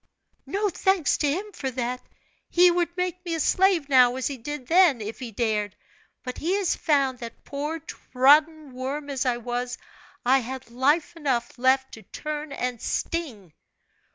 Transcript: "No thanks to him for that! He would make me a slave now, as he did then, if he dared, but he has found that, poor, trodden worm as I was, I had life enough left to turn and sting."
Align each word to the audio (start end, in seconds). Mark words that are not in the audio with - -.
"No 0.47 0.67
thanks 0.69 1.15
to 1.19 1.29
him 1.29 1.51
for 1.51 1.69
that! 1.69 2.01
He 2.49 2.71
would 2.71 2.97
make 2.97 3.23
me 3.23 3.35
a 3.35 3.39
slave 3.39 3.87
now, 3.87 4.15
as 4.15 4.25
he 4.25 4.35
did 4.37 4.65
then, 4.65 4.99
if 4.99 5.19
he 5.19 5.29
dared, 5.29 5.75
but 6.23 6.39
he 6.39 6.55
has 6.55 6.75
found 6.75 7.19
that, 7.19 7.43
poor, 7.45 7.77
trodden 7.79 8.73
worm 8.73 9.11
as 9.11 9.27
I 9.27 9.37
was, 9.37 9.77
I 10.25 10.39
had 10.39 10.71
life 10.71 11.15
enough 11.15 11.55
left 11.59 11.91
to 11.91 12.01
turn 12.01 12.51
and 12.51 12.81
sting." 12.81 13.53